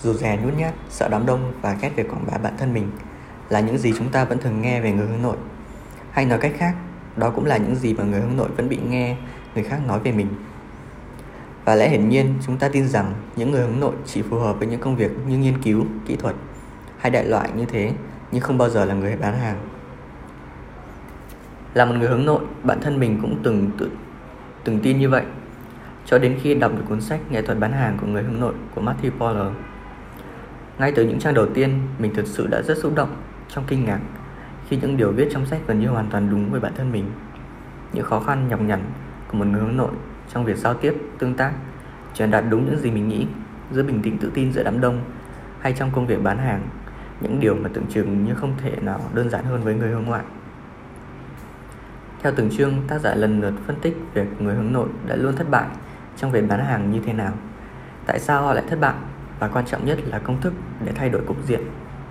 Dù 0.00 0.12
rè 0.12 0.38
nhút 0.44 0.54
nhát, 0.56 0.74
sợ 0.90 1.08
đám 1.08 1.26
đông 1.26 1.52
và 1.62 1.76
ghét 1.80 1.90
việc 1.96 2.08
quảng 2.08 2.24
bá 2.30 2.38
bản 2.38 2.52
thân 2.58 2.74
mình 2.74 2.90
là 3.48 3.60
những 3.60 3.78
gì 3.78 3.92
chúng 3.98 4.08
ta 4.08 4.24
vẫn 4.24 4.38
thường 4.38 4.62
nghe 4.62 4.80
về 4.80 4.92
người 4.92 5.06
hướng 5.06 5.22
nội. 5.22 5.36
Hay 6.10 6.26
nói 6.26 6.38
cách 6.38 6.52
khác, 6.58 6.74
đó 7.16 7.30
cũng 7.30 7.44
là 7.44 7.56
những 7.56 7.76
gì 7.76 7.94
mà 7.94 8.04
người 8.04 8.20
hướng 8.20 8.36
nội 8.36 8.48
vẫn 8.56 8.68
bị 8.68 8.78
nghe 8.88 9.16
người 9.54 9.64
khác 9.64 9.78
nói 9.86 10.00
về 10.00 10.12
mình. 10.12 10.28
Và 11.64 11.74
lẽ 11.74 11.88
hiển 11.88 12.08
nhiên, 12.08 12.34
chúng 12.46 12.56
ta 12.56 12.68
tin 12.68 12.88
rằng 12.88 13.14
những 13.36 13.50
người 13.50 13.66
hướng 13.66 13.80
nội 13.80 13.94
chỉ 14.06 14.22
phù 14.22 14.38
hợp 14.38 14.58
với 14.58 14.68
những 14.68 14.80
công 14.80 14.96
việc 14.96 15.10
như 15.28 15.38
nghiên 15.38 15.62
cứu, 15.62 15.84
kỹ 16.06 16.16
thuật 16.16 16.34
hay 16.98 17.10
đại 17.10 17.24
loại 17.24 17.50
như 17.56 17.64
thế, 17.64 17.92
nhưng 18.32 18.40
không 18.40 18.58
bao 18.58 18.70
giờ 18.70 18.84
là 18.84 18.94
người 18.94 19.16
bán 19.16 19.38
hàng. 19.38 19.56
Là 21.74 21.84
một 21.84 21.94
người 21.98 22.08
hướng 22.08 22.24
nội, 22.24 22.40
bản 22.62 22.80
thân 22.80 23.00
mình 23.00 23.18
cũng 23.22 23.40
từng 23.42 23.70
tự, 23.78 23.90
từng 24.64 24.80
tin 24.82 24.98
như 24.98 25.08
vậy 25.08 25.24
cho 26.06 26.18
đến 26.18 26.38
khi 26.42 26.54
đọc 26.54 26.72
được 26.76 26.82
cuốn 26.88 27.00
sách 27.00 27.20
Nghệ 27.30 27.42
thuật 27.42 27.58
bán 27.58 27.72
hàng 27.72 27.98
của 28.00 28.06
người 28.06 28.22
hướng 28.22 28.40
nội 28.40 28.54
của 28.74 28.82
Matthew 28.82 29.10
Poller. 29.18 29.52
Ngay 30.78 30.92
từ 30.92 31.04
những 31.04 31.18
trang 31.18 31.34
đầu 31.34 31.46
tiên, 31.54 31.80
mình 31.98 32.14
thực 32.14 32.26
sự 32.26 32.46
đã 32.46 32.62
rất 32.62 32.78
xúc 32.78 32.92
động 32.94 33.16
trong 33.48 33.64
kinh 33.66 33.84
ngạc 33.84 34.00
khi 34.68 34.76
những 34.76 34.96
điều 34.96 35.12
viết 35.12 35.28
trong 35.32 35.46
sách 35.46 35.60
gần 35.66 35.80
như 35.80 35.88
hoàn 35.88 36.06
toàn 36.10 36.30
đúng 36.30 36.50
với 36.50 36.60
bản 36.60 36.72
thân 36.76 36.92
mình. 36.92 37.04
Những 37.92 38.04
khó 38.04 38.20
khăn 38.20 38.48
nhọc 38.48 38.60
nhằn 38.60 38.80
của 39.28 39.38
một 39.38 39.44
người 39.44 39.60
hướng 39.60 39.76
nội 39.76 39.90
trong 40.32 40.44
việc 40.44 40.56
giao 40.56 40.74
tiếp, 40.74 40.94
tương 41.18 41.34
tác, 41.34 41.52
truyền 42.14 42.30
đạt 42.30 42.44
đúng 42.50 42.66
những 42.66 42.78
gì 42.78 42.90
mình 42.90 43.08
nghĩ, 43.08 43.26
giữ 43.72 43.82
bình 43.82 44.02
tĩnh 44.02 44.18
tự 44.18 44.30
tin 44.34 44.52
giữa 44.52 44.62
đám 44.62 44.80
đông 44.80 45.00
hay 45.60 45.74
trong 45.78 45.90
công 45.90 46.06
việc 46.06 46.22
bán 46.22 46.38
hàng, 46.38 46.62
những 47.20 47.40
điều 47.40 47.54
mà 47.54 47.70
tưởng 47.72 47.86
chừng 47.86 48.24
như 48.24 48.34
không 48.34 48.52
thể 48.62 48.72
nào 48.80 49.00
đơn 49.14 49.30
giản 49.30 49.44
hơn 49.44 49.62
với 49.62 49.74
người 49.74 49.90
hướng 49.90 50.04
ngoại. 50.04 50.24
Theo 52.22 52.32
từng 52.36 52.50
chương, 52.50 52.74
tác 52.88 52.98
giả 52.98 53.14
lần 53.14 53.40
lượt 53.40 53.52
phân 53.66 53.76
tích 53.82 53.96
việc 54.14 54.26
người 54.40 54.54
hướng 54.54 54.72
nội 54.72 54.88
đã 55.06 55.16
luôn 55.16 55.36
thất 55.36 55.50
bại 55.50 55.66
trong 56.16 56.32
việc 56.32 56.48
bán 56.48 56.64
hàng 56.64 56.90
như 56.90 57.00
thế 57.06 57.12
nào, 57.12 57.32
tại 58.06 58.20
sao 58.20 58.42
họ 58.42 58.54
lại 58.54 58.64
thất 58.68 58.80
bại 58.80 58.94
và 59.42 59.48
quan 59.48 59.66
trọng 59.66 59.84
nhất 59.84 59.98
là 60.06 60.18
công 60.18 60.40
thức 60.40 60.52
để 60.84 60.92
thay 60.94 61.08
đổi 61.08 61.22
cục 61.26 61.36
diện, 61.46 61.60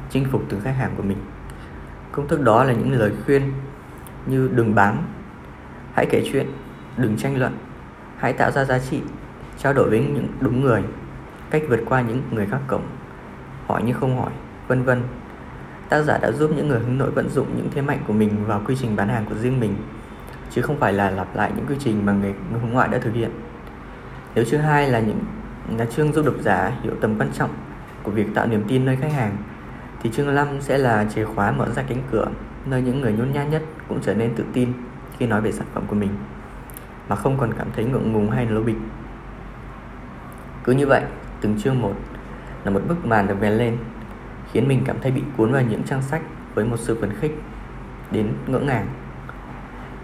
chinh 0.10 0.26
phục 0.32 0.42
từng 0.50 0.62
khách 0.62 0.72
hàng 0.72 0.92
của 0.98 1.04
mình. 1.04 1.18
Công 2.12 2.28
thức 2.28 2.42
đó 2.42 2.64
là 2.64 2.74
những 2.74 2.92
lời 2.92 3.12
khuyên 3.26 3.54
như 4.26 4.50
đừng 4.56 4.76
bán, 4.76 5.04
hãy 5.94 6.06
kể 6.10 6.30
chuyện, 6.32 6.48
đừng 6.98 7.18
tranh 7.18 7.40
luận, 7.40 7.58
hãy 8.18 8.34
tạo 8.34 8.52
ra 8.52 8.66
giá 8.66 8.80
trị, 8.80 9.02
trao 9.58 9.74
đổi 9.74 9.90
với 9.90 10.00
những 10.00 10.28
đúng 10.40 10.62
người, 10.62 10.84
cách 11.50 11.64
vượt 11.70 11.80
qua 11.86 12.02
những 12.02 12.22
người 12.32 12.46
khác 12.46 12.60
cổng, 12.68 12.84
hỏi 13.68 13.84
như 13.84 13.94
không 13.94 14.18
hỏi, 14.20 14.32
vân 14.68 14.84
vân. 14.84 15.02
Tác 15.90 16.02
giả 16.02 16.18
đã 16.18 16.32
giúp 16.32 16.52
những 16.56 16.68
người 16.68 16.80
hướng 16.80 16.98
nội 16.98 17.12
vận 17.12 17.30
dụng 17.30 17.48
những 17.58 17.70
thế 17.74 17.82
mạnh 17.82 18.00
của 18.08 18.14
mình 18.14 18.46
vào 18.46 18.62
quy 18.68 18.76
trình 18.80 18.96
bán 18.96 19.10
hàng 19.10 19.26
của 19.30 19.36
riêng 19.36 19.60
mình, 19.60 19.76
chứ 20.50 20.62
không 20.62 20.80
phải 20.80 20.94
là 20.94 21.10
lặp 21.10 21.36
lại 21.36 21.52
những 21.56 21.66
quy 21.66 21.76
trình 21.80 22.06
mà 22.06 22.14
người 22.14 22.34
hướng 22.62 22.72
ngoại 22.72 22.88
đã 22.88 22.98
thực 22.98 23.14
hiện. 23.14 23.32
Nếu 24.36 24.46
chương 24.46 24.62
hai 24.62 24.90
là 24.90 25.00
những 25.00 25.20
là 25.78 25.86
chương 25.86 26.14
giúp 26.14 26.26
độc 26.26 26.36
giả 26.42 26.72
hiểu 26.84 26.94
tầm 27.02 27.20
quan 27.20 27.30
trọng 27.34 27.50
của 28.04 28.12
việc 28.12 28.28
tạo 28.36 28.48
niềm 28.48 28.64
tin 28.68 28.86
nơi 28.86 28.98
khách 29.02 29.12
hàng 29.12 29.38
thì 30.04 30.10
chương 30.14 30.36
5 30.36 30.48
sẽ 30.62 30.78
là 30.78 31.06
chìa 31.16 31.26
khóa 31.26 31.52
mở 31.52 31.70
ra 31.76 31.84
cánh 31.88 32.02
cửa 32.12 32.28
nơi 32.66 32.82
những 32.82 33.02
người 33.02 33.14
nhún 33.14 33.32
nhát 33.32 33.48
nhất 33.50 33.64
cũng 33.88 34.00
trở 34.02 34.14
nên 34.14 34.36
tự 34.36 34.44
tin 34.54 34.74
khi 35.18 35.28
nói 35.28 35.42
về 35.42 35.52
sản 35.52 35.68
phẩm 35.74 35.84
của 35.88 35.96
mình 35.96 36.10
mà 37.10 37.16
không 37.16 37.38
còn 37.38 37.54
cảm 37.58 37.68
thấy 37.76 37.86
ngượng 37.86 38.12
ngùng 38.14 38.32
hay 38.32 38.46
lố 38.46 38.64
bịch. 38.64 38.76
Cứ 40.64 40.74
như 40.74 40.88
vậy, 40.88 41.02
từng 41.42 41.60
chương 41.60 41.82
một 41.82 41.94
là 42.64 42.72
một 42.72 42.82
bức 42.88 43.06
màn 43.06 43.28
được 43.28 43.36
vén 43.40 43.54
lên 43.54 43.78
khiến 44.52 44.68
mình 44.68 44.82
cảm 44.86 44.96
thấy 45.02 45.12
bị 45.12 45.22
cuốn 45.38 45.52
vào 45.52 45.62
những 45.62 45.84
trang 45.84 46.02
sách 46.02 46.22
với 46.56 46.66
một 46.66 46.78
sự 46.80 46.98
phấn 47.02 47.10
khích 47.22 47.42
đến 48.12 48.34
ngỡ 48.48 48.60
ngàng. 48.60 48.88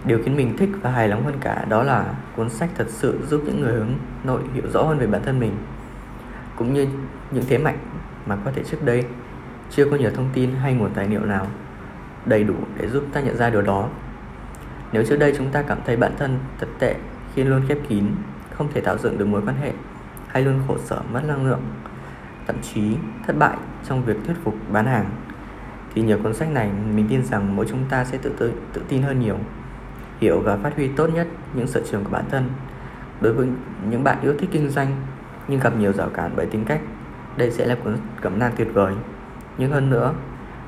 Điều 0.04 0.18
khiến 0.24 0.36
mình 0.36 0.56
thích 0.56 0.70
và 0.82 0.90
hài 0.90 1.08
lòng 1.08 1.24
hơn 1.24 1.34
cả 1.40 1.64
đó 1.68 1.82
là 1.82 2.14
cuốn 2.36 2.50
sách 2.50 2.70
thật 2.74 2.86
sự 2.88 3.18
giúp 3.28 3.42
những 3.46 3.60
người 3.60 3.72
hướng 3.72 3.90
nội 4.24 4.40
hiểu 4.54 4.64
rõ 4.72 4.82
hơn 4.82 4.98
về 4.98 5.06
bản 5.06 5.22
thân 5.24 5.40
mình 5.40 5.52
cũng 6.56 6.74
như 6.74 6.86
những 7.30 7.44
thế 7.48 7.58
mạnh 7.58 7.78
mà 8.26 8.36
có 8.44 8.50
thể 8.54 8.62
trước 8.64 8.84
đây 8.84 9.04
chưa 9.70 9.90
có 9.90 9.96
nhiều 9.96 10.10
thông 10.14 10.28
tin 10.34 10.50
hay 10.54 10.74
nguồn 10.74 10.90
tài 10.94 11.08
liệu 11.08 11.20
nào 11.20 11.46
đầy 12.26 12.44
đủ 12.44 12.54
để 12.76 12.88
giúp 12.88 13.04
ta 13.12 13.20
nhận 13.20 13.36
ra 13.36 13.50
điều 13.50 13.62
đó. 13.62 13.88
Nếu 14.92 15.04
trước 15.04 15.16
đây 15.16 15.34
chúng 15.36 15.50
ta 15.50 15.62
cảm 15.62 15.78
thấy 15.86 15.96
bản 15.96 16.12
thân 16.18 16.38
thật 16.60 16.68
tệ 16.78 16.94
khi 17.34 17.44
luôn 17.44 17.62
khép 17.68 17.78
kín, 17.88 18.04
không 18.50 18.68
thể 18.74 18.80
tạo 18.80 18.98
dựng 18.98 19.18
được 19.18 19.26
mối 19.26 19.42
quan 19.46 19.56
hệ 19.56 19.72
hay 20.28 20.42
luôn 20.42 20.60
khổ 20.68 20.76
sở 20.84 21.02
mất 21.12 21.22
năng 21.26 21.46
lượng, 21.46 21.62
thậm 22.46 22.56
chí 22.62 22.96
thất 23.26 23.36
bại 23.38 23.56
trong 23.88 24.04
việc 24.04 24.16
thuyết 24.26 24.34
phục 24.44 24.54
bán 24.72 24.86
hàng 24.86 25.10
thì 25.94 26.02
nhờ 26.02 26.18
cuốn 26.22 26.34
sách 26.34 26.50
này 26.50 26.70
mình 26.94 27.06
tin 27.08 27.24
rằng 27.24 27.56
mỗi 27.56 27.66
chúng 27.68 27.84
ta 27.88 28.04
sẽ 28.04 28.18
tự 28.18 28.32
tự, 28.38 28.52
tự 28.72 28.82
tin 28.88 29.02
hơn 29.02 29.20
nhiều 29.20 29.36
hiểu 30.20 30.40
và 30.40 30.56
phát 30.56 30.76
huy 30.76 30.88
tốt 30.88 31.06
nhất 31.06 31.26
những 31.54 31.66
sở 31.66 31.82
trường 31.90 32.04
của 32.04 32.10
bản 32.10 32.24
thân. 32.30 32.48
Đối 33.20 33.32
với 33.32 33.48
những 33.90 34.04
bạn 34.04 34.18
yêu 34.22 34.34
thích 34.38 34.50
kinh 34.52 34.68
doanh 34.68 34.96
nhưng 35.48 35.60
gặp 35.60 35.76
nhiều 35.78 35.92
rào 35.92 36.08
cản 36.08 36.30
bởi 36.36 36.46
tính 36.46 36.64
cách, 36.64 36.80
đây 37.36 37.50
sẽ 37.50 37.66
là 37.66 37.74
cuốn 37.84 37.96
cẩm 38.20 38.38
nang 38.38 38.52
tuyệt 38.56 38.68
vời. 38.72 38.94
Nhưng 39.58 39.70
hơn 39.70 39.90
nữa, 39.90 40.14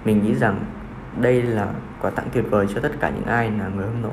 mình 0.05 0.25
nghĩ 0.25 0.34
rằng 0.34 0.65
đây 1.21 1.43
là 1.43 1.72
quà 2.03 2.10
tặng 2.10 2.28
tuyệt 2.33 2.44
vời 2.50 2.66
cho 2.75 2.81
tất 2.81 2.93
cả 3.00 3.10
những 3.10 3.25
ai 3.25 3.50
là 3.50 3.69
người 3.69 3.87
hướng 3.87 4.03
nội 4.03 4.12